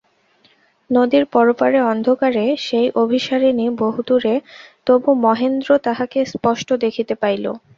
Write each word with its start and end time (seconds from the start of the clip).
নদীর 0.89 1.23
পরপারে 1.33 1.79
অন্ধকারে 1.91 2.45
সেই 2.59 2.87
অভিসারিণী 2.95 3.65
বহুদূরে–তবু 3.79 5.09
মহেন্দ্র 5.25 5.69
তাহাকে 5.85 6.19
স্পষ্ট 6.33 6.69
দেখিতে 6.83 7.13
পাইল। 7.15 7.45